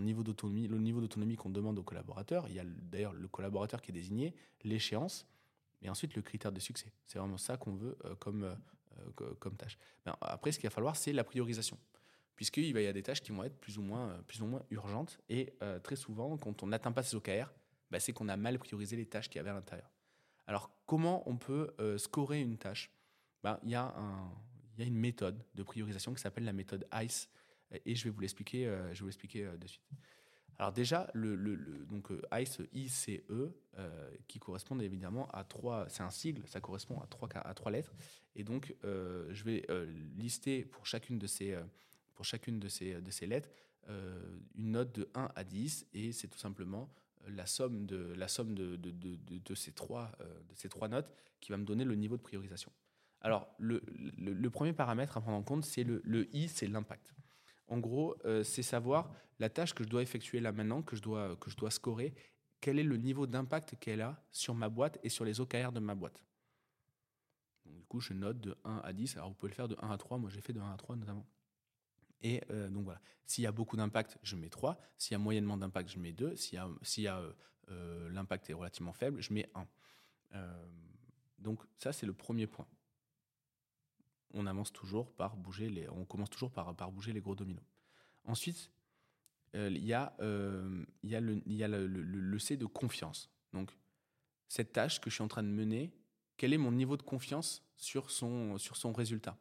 [0.00, 3.80] niveau d'autonomie, le niveau d'autonomie qu'on demande au collaborateur, il y a d'ailleurs le collaborateur
[3.80, 5.26] qui est désigné, l'échéance,
[5.80, 6.92] et ensuite le critère de succès.
[7.06, 8.56] C'est vraiment ça qu'on veut comme,
[9.14, 9.78] comme tâche.
[10.04, 11.78] Ben, après, ce qu'il va falloir, c'est la priorisation
[12.42, 14.64] puisqu'il y a des tâches qui vont être plus ou moins, euh, plus ou moins
[14.70, 15.20] urgentes.
[15.28, 17.52] Et euh, très souvent, quand on n'atteint pas ces OKR,
[17.88, 19.88] bah, c'est qu'on a mal priorisé les tâches qu'il y avait à l'intérieur.
[20.48, 22.90] Alors, comment on peut euh, scorer une tâche?
[23.44, 23.94] Bah, Il y, a
[24.76, 27.28] une méthode de priorisation qui s'appelle la méthode ICE,
[27.84, 29.84] et je vais vous l'expliquer vais vous de suite.
[30.58, 33.10] Alors déjà, le, le, donc ICE, ICE,
[34.26, 37.94] qui correspond évidemment à trois, c'est un sigle, ça correspond à trois lettres.
[38.34, 39.64] Et donc, je vais
[40.16, 41.56] lister pour chacune de ces,
[42.14, 43.50] pour chacune de ces, lettres
[43.88, 46.88] euh, une note de 1 à 10 et c'est tout simplement
[47.24, 51.50] euh, la somme de, la somme de, ces trois, euh, de ces trois notes qui
[51.50, 52.70] va me donner le niveau de priorisation.
[53.20, 53.80] Alors, le,
[54.50, 57.14] premier paramètre à prendre en compte, c'est le, I, c'est l'impact.
[57.68, 61.36] En gros, c'est savoir la tâche que je dois effectuer là maintenant, que je dois,
[61.36, 62.14] que je dois scorer,
[62.60, 65.80] quel est le niveau d'impact qu'elle a sur ma boîte et sur les OKR de
[65.80, 66.24] ma boîte.
[67.66, 69.16] Du coup, je note de 1 à 10.
[69.16, 70.18] Alors, vous pouvez le faire de 1 à 3.
[70.18, 71.26] Moi, j'ai fait de 1 à 3 notamment.
[72.22, 74.78] Et euh, donc voilà, s'il y a beaucoup d'impact, je mets 3.
[74.96, 76.36] S'il y a moyennement d'impact, je mets 2.
[76.36, 77.32] S'il y a, euh,
[77.70, 79.66] euh, l'impact est relativement faible, je mets 1.
[81.38, 82.66] donc ça, c'est le premier point.
[84.34, 87.64] On avance toujours par bouger les, on commence toujours par, par bouger les gros dominos.
[88.24, 88.70] Ensuite,
[89.54, 93.30] il y a, le, y a le, le C de confiance.
[93.52, 93.76] Donc,
[94.48, 95.92] cette tâche que je suis en train de mener,
[96.36, 99.38] quel est mon niveau de confiance sur son, sur son résultat?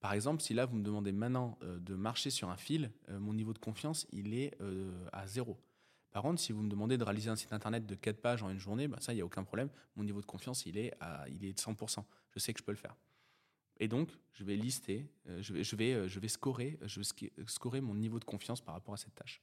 [0.00, 3.18] Par exemple, si là, vous me demandez maintenant euh, de marcher sur un fil, euh,
[3.18, 5.58] mon niveau de confiance, il est euh, à zéro.
[6.12, 8.50] Par contre, si vous me demandez de réaliser un site internet de 4 pages en
[8.50, 9.70] une journée, bah, ça, il n'y a aucun problème.
[9.96, 12.04] Mon niveau de confiance, il est, à, il de 100%.
[12.30, 12.96] Je sais que je peux le faire.
[13.80, 15.06] Et donc, je vais lister,
[15.40, 19.40] je, vais, scorer, je vais scorer mon niveau de confiance par rapport à cette tâche.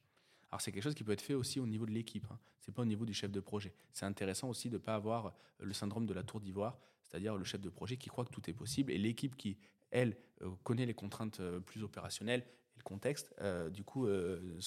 [0.50, 2.26] Alors, c'est quelque chose qui peut être fait aussi au niveau de l'équipe.
[2.30, 2.38] Hein.
[2.60, 3.72] Ce n'est pas au niveau du chef de projet.
[3.94, 7.44] C'est intéressant aussi de ne pas avoir le syndrome de la tour d'ivoire, c'est-à-dire le
[7.44, 9.56] chef de projet qui croit que tout est possible et l'équipe qui,
[9.96, 14.60] elle, euh, connaît les contraintes euh, plus opérationnelles et le contexte, euh, du coup, ne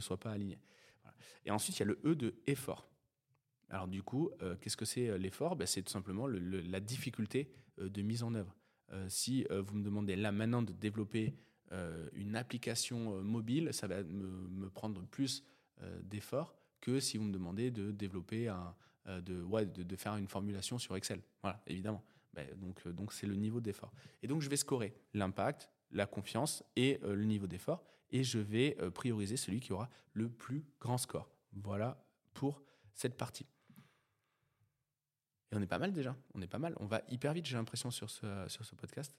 [0.00, 0.58] soit pas aligné.
[1.44, 2.88] Et ensuite, il y a le E de effort.
[3.70, 5.56] Alors du coup, qu'est-ce que c'est l'effort?
[5.56, 8.54] Ben, C'est tout simplement la difficulté de mise en œuvre.
[9.08, 11.34] si vous me demandez là maintenant de développer
[12.12, 15.44] une application mobile, ça va me, prendre plus
[16.02, 18.74] d'efforts que si vous me demandez de développer un,
[19.06, 21.22] de, ouais, de, faire une formulation sur Excel.
[21.42, 22.04] Voilà, évidemment.
[22.36, 23.92] Ben, donc, euh, donc c'est le niveau d'effort.
[24.22, 28.38] Et donc je vais scorer l'impact, la confiance et euh, le niveau d'effort, et je
[28.38, 31.30] vais euh, prioriser celui qui aura le plus grand score.
[31.52, 33.46] Voilà pour cette partie.
[35.50, 36.74] Et on est pas mal déjà, on est pas mal.
[36.78, 39.16] On va hyper vite, j'ai l'impression, sur ce, sur ce podcast.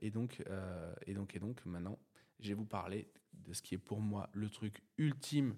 [0.00, 0.42] et, donc,
[1.06, 1.98] et, donc, et donc, maintenant,
[2.38, 5.56] je vais vous parler de ce qui est pour moi le truc ultime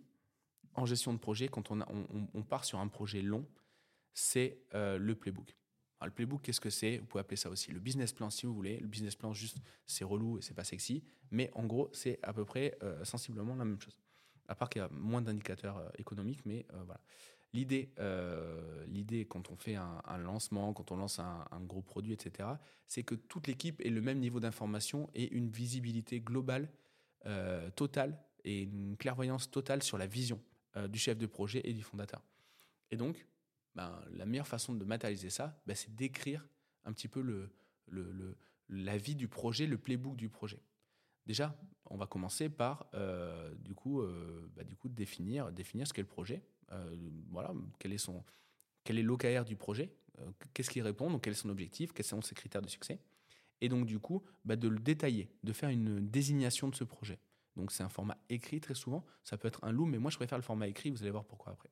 [0.73, 3.47] en gestion de projet quand on, on, on part sur un projet long,
[4.15, 5.55] c'est le playbook
[6.05, 6.99] le playbook, qu'est-ce que c'est?
[6.99, 8.79] Vous pouvez appeler ça aussi le business plan si vous voulez.
[8.79, 11.03] Le business plan, juste, c'est relou et c'est pas sexy.
[11.31, 13.97] Mais en gros, c'est à peu près euh, sensiblement la même chose.
[14.49, 17.01] À part qu'il y a moins d'indicateurs euh, économiques, mais euh, voilà.
[17.53, 17.95] L'idée,
[18.87, 22.51] l'idée quand on fait un, lancement, quand on lance un, gros produit, etc.,
[22.87, 26.69] c'est que toute l'équipe ait le même niveau d'information et une visibilité globale,
[27.75, 30.39] totale et une clairvoyance totale sur la vision
[30.91, 32.21] du chef de projet et du fondateur.
[32.91, 33.25] Et donc,
[33.77, 36.49] ben, la meilleure façon de matérialiser ça, ben, c'est d'écrire
[36.85, 37.49] un petit peu
[38.69, 40.61] la vie du projet, le playbook du projet.
[41.27, 41.55] Déjà,
[41.91, 45.53] on va commencer par euh, du coup, euh, bah, définir,
[45.87, 46.43] ce qu'est le projet.
[46.73, 46.97] Euh,
[47.31, 48.25] voilà, quel est son,
[48.89, 49.93] l'OKR du projet,
[50.55, 52.99] qu'est-ce qu'il répond, quel est son objectif, quels sont ses critères de succès.
[53.61, 57.19] Et donc du coup, bah, de le détailler, de faire une désignation de ce projet.
[57.57, 59.05] Donc c'est un format écrit très souvent.
[59.23, 60.91] Ça peut être un loup, mais moi je préfère le format écrit.
[60.91, 61.71] Vous allez voir pourquoi après.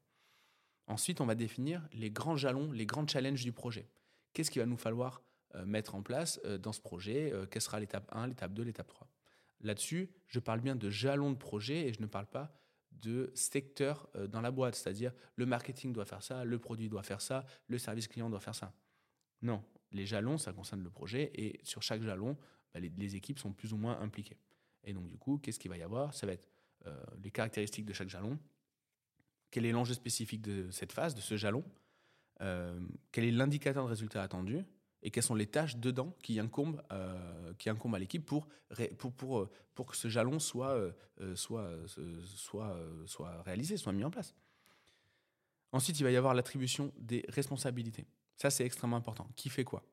[0.87, 3.88] Ensuite, on va définir les grands jalons, les grands challenges du projet.
[4.33, 5.23] Qu'est-ce qu'il va nous falloir
[5.55, 8.62] euh, mettre en place euh, dans ce projet euh, Quelle sera l'étape 1, l'étape 2,
[8.62, 9.09] l'étape 3
[9.61, 12.53] Là-dessus, je parle bien de jalons de projet et je ne parle pas
[12.90, 17.20] de secteur dans la boîte, c'est-à-dire le marketing doit faire ça, le produit doit faire
[17.20, 18.73] ça, le service client doit faire ça.
[19.42, 22.37] Non, les jalons, ça concerne le projet et sur chaque jalon,
[22.73, 24.38] bah, les, équipes sont plus ou moins impliquées.
[24.85, 26.14] Et donc du coup, qu'est-ce qu'il va y avoir?
[26.14, 26.49] Ça va être
[27.23, 28.38] les caractéristiques de chaque jalon,
[29.54, 31.62] quel est l'enjeu spécifique de cette phase, de ce jalon,
[32.40, 32.76] euh,
[33.12, 34.64] quel est l'indicateur de résultat attendu,
[35.04, 36.82] et quelles sont les tâches dedans qui incombent,
[37.58, 38.48] qui incombent à l'équipe pour,
[39.74, 40.92] pour, que ce jalon soit,
[43.44, 44.34] réalisé, soit mis en place.
[45.70, 48.06] Ensuite, il va y avoir l'attribution des responsabilités.
[48.34, 49.28] Ça, c'est extrêmement important.
[49.36, 49.84] Qui fait quoi?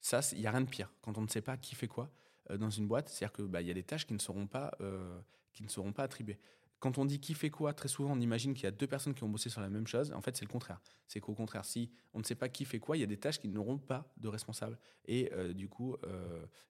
[0.00, 2.10] Ça, il n'y a rien de pire quand on ne sait pas qui fait quoi
[2.50, 3.08] euh, dans une boîte.
[3.08, 5.20] C'est-à-dire qu'il bah, y a des tâches euh,
[5.52, 6.38] qui ne seront pas attribuées.
[6.82, 9.14] Quand on dit qui fait quoi, très souvent, on imagine qu'il y a deux personnes
[9.14, 10.12] qui ont bossé sur la même chose.
[10.12, 10.80] En fait, c'est le contraire.
[11.06, 13.18] C'est qu'au contraire, si on ne sait pas qui fait quoi, il y a des
[13.18, 14.76] tâches qui n'auront pas de responsable.
[15.04, 15.96] Et, euh, du coup,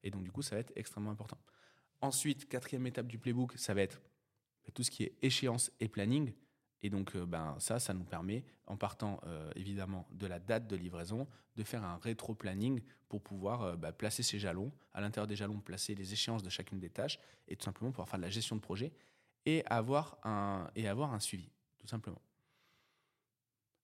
[0.03, 1.39] et donc, du coup, ça va être extrêmement important.
[2.03, 4.03] Ensuite, quatrième étape du playbook, ça va être
[4.65, 6.35] bah, tout ce qui est échéance et planning.
[6.83, 10.67] Et donc, euh, ben, ça, ça nous permet, en partant euh, évidemment de la date
[10.67, 15.27] de livraison, de faire un rétro-planning pour pouvoir euh, bah, placer ces jalons, à l'intérieur
[15.27, 18.25] des jalons, placer les échéances de chacune des tâches, et tout simplement pouvoir faire de
[18.25, 18.93] la gestion de projet
[19.47, 22.23] et avoir un, et avoir un suivi, tout simplement.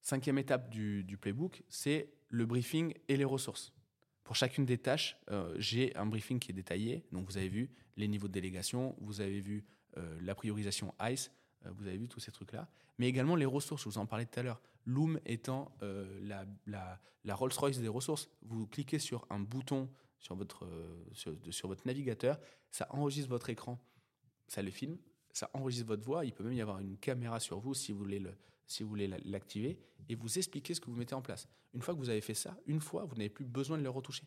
[0.00, 3.72] Cinquième étape du, playbook, c'est le briefing et les ressources.
[4.24, 5.18] Pour chacune des tâches,
[5.56, 7.04] j'ai un briefing qui est détaillé.
[7.12, 9.64] Donc, vous avez vu les niveaux de délégation, vous avez vu
[10.20, 11.30] la priorisation ICE,
[11.66, 12.68] euh, vous avez vu tous ces trucs-là.
[12.98, 14.60] Mais également les ressources, je vous en parlais tout à l'heure.
[14.84, 16.46] Loom étant euh, la,
[17.24, 18.28] la, Rolls-Royce des ressources.
[18.42, 22.40] Vous cliquez sur un bouton sur votre, euh, sur, votre navigateur,
[22.70, 23.80] ça enregistre votre écran,
[24.48, 24.98] ça le filme,
[25.38, 26.24] ça enregistre votre voix.
[26.24, 28.34] Il peut même y avoir une caméra sur vous si vous voulez le,
[28.66, 31.48] si vous voulez l'activer, et vous expliquez ce que vous mettez en place.
[31.74, 33.90] Une fois que vous avez fait ça, une fois, vous n'avez plus besoin de le
[33.90, 34.24] retoucher.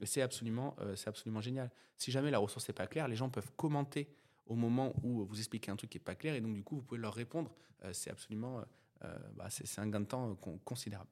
[0.00, 1.70] Et c'est absolument, c'est absolument génial.
[1.96, 4.08] Si jamais la ressource n'est pas claire, les gens peuvent commenter
[4.50, 6.76] au moment où vous expliquez un truc qui n'est pas clair et donc du coup
[6.76, 7.54] vous pouvez leur répondre.
[7.84, 8.62] Euh, c'est absolument, euh,
[9.04, 11.08] euh, bah, c'est un gain de temps considérable.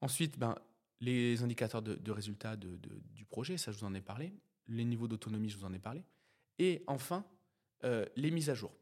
[0.00, 0.56] Ensuite, ben,
[1.00, 2.78] les indicateurs de, résultats de,
[3.12, 4.32] du projet, ça je vous en ai parlé.
[4.66, 6.02] Les niveaux d'autonomie, je vous en ai parlé.
[6.58, 7.24] Et enfin,
[8.16, 8.72] les mises à jour.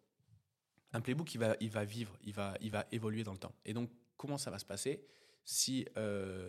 [0.92, 3.54] Un playbook, il va, il va vivre, il va, il va évoluer dans le temps.
[3.64, 5.04] Et donc, comment ça va se passer
[5.44, 5.86] si,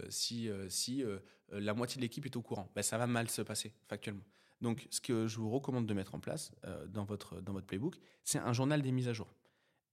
[0.09, 1.03] si, si
[1.49, 2.69] la moitié de l'équipe est au courant?
[2.75, 4.25] Ben, Ça va mal se passer, factuellement.
[4.63, 7.67] Donc, ce que je vous recommande de mettre en place euh, dans, votre, dans votre
[7.67, 9.35] playbook, c'est un journal des mises à jour.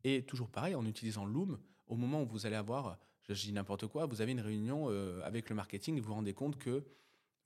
[0.04, 2.96] Et toujours pareil, en utilisant Loom, au moment où vous allez avoir,
[3.28, 6.14] je dis n'importe quoi, vous avez une réunion euh, avec le marketing et vous vous
[6.14, 6.84] rendez compte que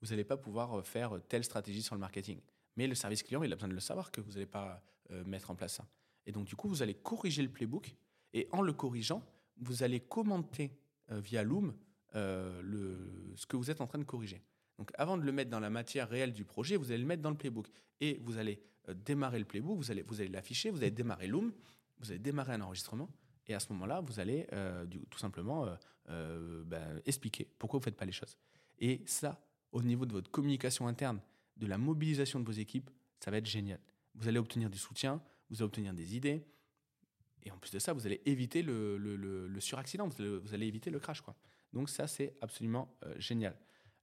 [0.02, 2.38] vous n'allez pas pouvoir euh, faire telle stratégie sur le marketing.
[2.76, 4.82] Mais le service client, il a besoin de le savoir que vous n'allez pas
[5.26, 5.86] mettre en place ça.
[6.26, 7.94] Et donc, du coup, vous allez corriger le playbook
[8.32, 9.22] et en le corrigeant,
[9.60, 10.72] vous allez commenter
[11.08, 11.74] via Loom
[12.14, 14.42] le, ce que vous êtes en train de corriger.
[14.78, 17.22] Donc avant de le mettre dans la matière réelle du projet, vous allez le mettre
[17.22, 17.68] dans le playbook.
[18.00, 21.26] Et vous allez euh, démarrer le playbook, vous allez, vous allez l'afficher, vous allez démarrer
[21.26, 21.52] Loom,
[21.98, 23.08] vous allez démarrer un enregistrement.
[23.46, 25.66] Et à ce moment-là, vous allez euh, tout simplement
[26.08, 28.36] euh, ben, expliquer pourquoi vous ne faites pas les choses.
[28.78, 31.20] Et ça, au niveau de votre communication interne,
[31.56, 32.90] de la mobilisation de vos équipes,
[33.20, 33.80] ça va être génial.
[34.14, 36.44] Vous allez obtenir du soutien, vous allez obtenir des idées.
[37.42, 41.20] Et en plus de ça, vous allez éviter le, suraccident, vous allez, éviter le crash.
[41.20, 41.36] Quoi.
[41.72, 43.56] Donc ça, c'est absolument génial.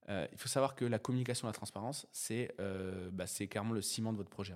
[0.10, 4.12] Euh, il faut savoir que la communication la transparence, c'est euh, bah, clairement le ciment
[4.12, 4.56] de votre projet.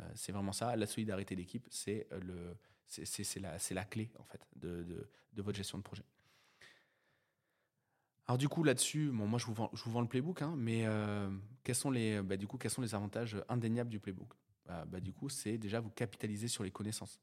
[0.00, 0.74] Euh, c'est vraiment ça.
[0.76, 2.06] La solidarité d'équipe, c'est
[3.40, 4.82] la, la, clé en fait de,
[5.32, 6.04] de, votre gestion de projet.
[8.26, 10.54] Alors du coup là-dessus, bon, moi je vous, vends, je vous vends le playbook, hein,
[10.56, 10.86] mais
[11.62, 14.32] quels, sont les, bah, du coup, quels sont les avantages indéniables du playbook?
[14.66, 17.20] Bah, bah, Du coup, c'est déjà vous capitaliser sur les connaissances.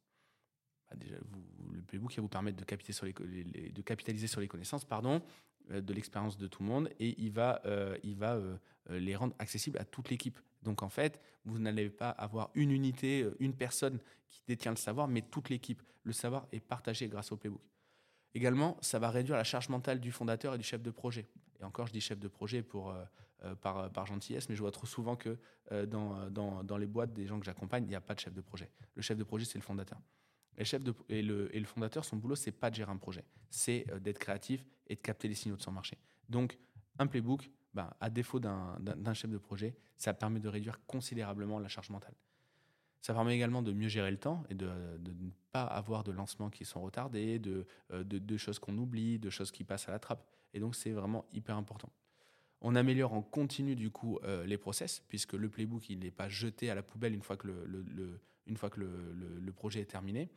[0.90, 4.42] Bah, déjà, vous, le playbook va vous permettre de capitaliser sur les, de capitaliser sur
[4.42, 5.22] les connaissances, pardon,
[5.72, 8.58] euh, de l'expérience de tout le monde et il va, euh, il va euh,
[8.90, 10.40] les rendre accessibles à toute l'équipe.
[10.64, 15.08] Donc en fait, vous n'allez pas avoir une unité, une personne qui détient le savoir,
[15.08, 15.82] mais toute l'équipe.
[16.04, 17.62] Le savoir est partagé grâce au playbook.
[18.34, 21.28] Également, ça va réduire la charge mentale du fondateur et du chef de projet.
[21.60, 22.96] Et encore, je dis chef de projet pour,
[23.62, 25.38] par, par, gentillesse, mais je vois trop souvent que
[25.70, 28.70] dans, les boîtes des gens que j'accompagne, il n'y a pas de chef de projet.
[28.96, 30.00] Le chef de projet, c'est le fondateur.
[31.10, 34.66] Et, le, fondateur, son boulot, c'est pas de gérer un projet, c'est euh, d'être créatif
[34.88, 35.98] et de capter les signaux de son marché.
[36.30, 36.58] Donc,
[37.00, 41.70] un playbook, ben, à défaut d'un chef de projet, ça permet de réduire considérablement la
[41.70, 42.14] charge mentale.
[43.02, 46.50] Ça permet également de mieux gérer le temps et de, ne pas avoir de lancements
[46.50, 50.00] qui sont retardés, de, euh, de, choses qu'on oublie, de choses qui passent à la
[50.00, 50.24] trappe.
[50.54, 51.92] Et donc, c'est vraiment hyper important.
[52.62, 56.30] On améliore en continu du coup euh, les process, puisque le playbook il n'est pas
[56.30, 60.30] jeté à la poubelle une fois que le, une fois que le, projet est terminé,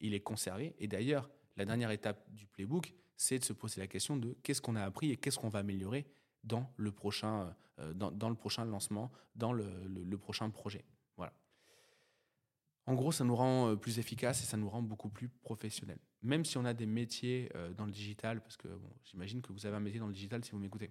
[0.00, 0.74] il est conservé.
[0.78, 4.60] Et d'ailleurs, la dernière étape du playbook, c'est de se poser la question de qu'est-ce
[4.60, 6.06] qu'on a appris et qu'est-ce qu'on va améliorer
[6.44, 10.84] dans le prochain, euh, dans, le prochain lancement, dans le, prochain projet.
[12.88, 15.98] En gros, ça nous rend euh, plus efficace et ça nous rend beaucoup plus professionnels.
[16.22, 18.66] Même si on a des métiers dans le digital, parce que
[19.04, 20.90] j'imagine que vous avez un métier dans le digital si vous m'écoutez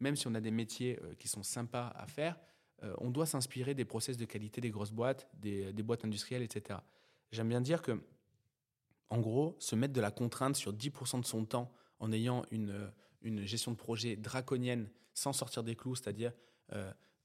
[0.00, 2.38] même si on a des métiers euh, qui sont sympas à faire,
[2.82, 6.80] euh, on doit s'inspirer des process de qualité des grosses boîtes, des, boîtes industrielles, etc.
[7.32, 8.00] J'aime bien dire que,
[9.10, 13.46] en gros, se mettre de la contrainte sur 10% de son temps en ayant une
[13.46, 16.32] gestion de projet draconienne sans sortir des clous, c'est-à-dire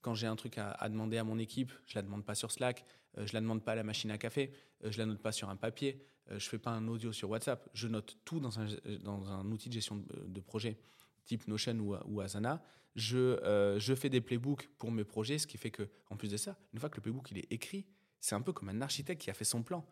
[0.01, 2.85] quand j'ai un truc à, demander à mon équipe, je la demande pas sur Slack,
[3.17, 5.49] je je la demande pas à la machine à café, je la note pas sur
[5.49, 8.67] un papier, je fais pas un audio sur WhatsApp, je note tout dans un,
[9.01, 10.79] dans un outil de gestion de, projet
[11.25, 12.63] type Notion ou, ou Asana.
[12.95, 16.38] Je, je fais des playbooks pour mes projets, ce qui fait que, en plus de
[16.38, 17.85] ça, une fois que le playbook il est écrit,
[18.19, 19.85] c'est un peu comme un architecte qui a fait son plan.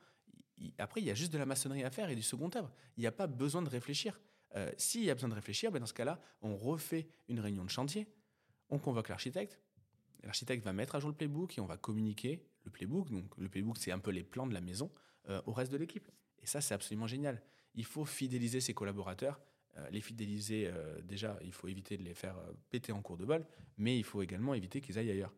[0.78, 2.72] après, il y a juste de la maçonnerie à faire et du second œuvre.
[2.98, 4.20] Il n'y a pas besoin de réfléchir.
[4.56, 7.66] Euh, s'il y a besoin de réfléchir, ben dans ce cas-là, on refait une réunion
[7.66, 8.08] de chantier,
[8.70, 9.60] on convoque l'architecte,
[10.28, 13.10] l'architecte va mettre à jour le playbook et on va communiquer le playbook.
[13.10, 14.92] Donc le playbook, c'est un peu les plans de la maison
[15.30, 16.08] euh, au reste de l'équipe.
[16.42, 17.42] Et ça, c'est absolument génial.
[17.74, 19.40] Il faut fidéliser ses collaborateurs.
[19.78, 20.72] Euh, les fidéliser,
[21.04, 22.36] déjà, il faut éviter de les faire
[22.70, 23.46] péter en cours de bol,
[23.78, 25.34] mais il faut également éviter qu'ils aillent ailleurs.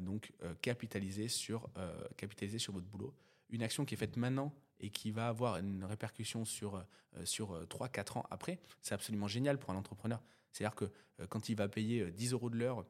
[0.00, 1.68] donc capitaliser sur,
[2.16, 3.14] capitaliser sur votre boulot.
[3.50, 7.60] Une action qui est faite maintenant et qui va avoir une répercussion sur, euh, sur
[7.66, 10.22] 3-4 euh, ans après, c'est absolument génial pour un entrepreneur.
[10.52, 10.84] C'est-à-dire que
[11.20, 12.84] euh, quand il va payer 10 euros de l'heure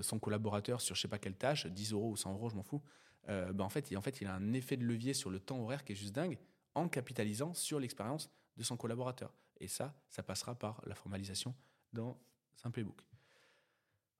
[0.00, 2.62] son collaborateur sur je sais pas quelle tâche, 10 euros ou 100 euros, je m'en
[2.62, 2.82] fous,
[3.26, 5.58] ben en, fait, il, en fait, il a un effet de levier sur le temps
[5.60, 6.38] horaire qui est juste dingue
[6.74, 9.32] en capitalisant sur l'expérience de son collaborateur.
[9.60, 11.54] Et ça, ça passera par la formalisation
[11.92, 12.18] dans
[12.64, 13.02] un playbook.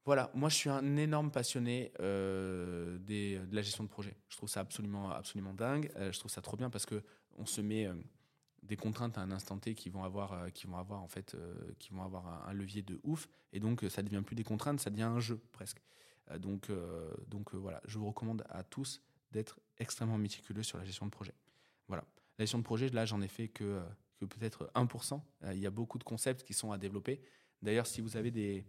[0.04, 4.14] Voilà, moi je suis un énorme passionné euh, des, de la gestion de projet.
[4.28, 5.90] Je trouve ça absolument, absolument dingue.
[5.96, 7.02] Euh, je trouve ça trop bien parce que
[7.38, 7.94] on se met euh,
[8.64, 11.36] des contraintes à un instant T qui vont avoir, qui vont avoir en fait,
[11.78, 13.28] qui vont avoir un, levier de ouf.
[13.52, 15.80] Et donc ça devient plus des contraintes, ça devient un jeu presque.
[16.38, 16.70] donc,
[17.28, 21.34] donc voilà, je vous recommande à tous d'être extrêmement méticuleux sur la gestion de projet.
[21.88, 22.04] Voilà,
[22.38, 23.82] la gestion de projet, là j'en ai fait que,
[24.18, 25.20] que peut-être 1%.
[25.52, 27.20] il y a beaucoup de concepts qui sont à développer.
[27.60, 28.64] D'ailleurs, si vous avez des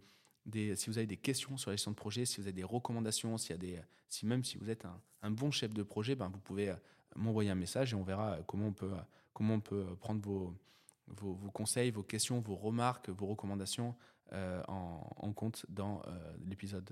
[0.52, 3.36] si vous avez des questions sur la gestion de projet, si vous avez des recommandations,
[3.36, 4.84] s'il y a des, si même si vous êtes
[5.22, 6.76] un, bon chef de projet, ben vous pouvez euh,
[7.16, 9.00] m'envoyer un message et on verra euh, comment on peut, euh,
[9.36, 10.56] comment on peut prendre vos,
[11.08, 13.94] vos, conseils, vos questions, vos remarques, vos recommandations
[14.32, 16.00] en, compte dans
[16.46, 16.90] l'épisode,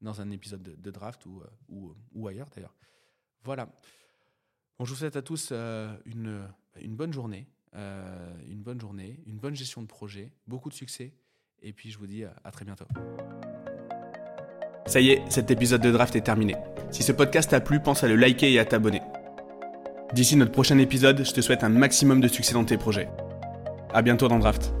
[0.00, 2.74] dans un épisode de, draft ou, ou, ou ailleurs d'ailleurs.
[3.44, 3.66] Voilà.
[4.78, 6.48] Bon, je vous souhaite à tous une,
[6.80, 11.12] une bonne journée, une bonne journée, une bonne gestion de projet, beaucoup de succès
[11.60, 12.86] et puis je vous dis à très bientôt.
[14.86, 16.56] Ça y est, cet épisode de draft est terminé.
[16.90, 19.02] Si ce podcast t'a plu, pense à le liker et à t'abonner.
[20.12, 23.08] D'ici notre prochain épisode, je te souhaite un maximum de succès dans tes projets.
[23.94, 24.74] À bientôt dans Draft.